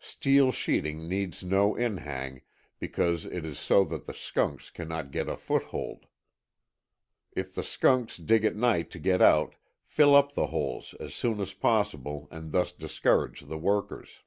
Steel 0.00 0.50
sheeting 0.50 1.06
needs 1.10 1.44
no 1.44 1.74
inhang, 1.74 2.40
because 2.78 3.26
it 3.26 3.44
is 3.44 3.58
so 3.58 3.84
that 3.84 4.06
the 4.06 4.14
skunks 4.14 4.70
cannot 4.70 5.10
get 5.10 5.28
a 5.28 5.36
foothold. 5.36 6.06
If 7.32 7.54
the 7.54 7.62
skunks 7.62 8.16
dig 8.16 8.46
at 8.46 8.56
night 8.56 8.90
to 8.92 8.98
get 8.98 9.20
out 9.20 9.56
fill 9.84 10.16
up 10.16 10.32
the 10.32 10.46
holes 10.46 10.94
as 10.98 11.14
soon 11.14 11.38
as 11.38 11.52
possible 11.52 12.28
and 12.30 12.50
thus 12.50 12.72
discourage 12.72 13.40
the 13.42 13.58
workers. 13.58 14.22